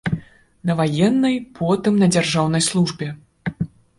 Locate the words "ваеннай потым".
0.79-2.01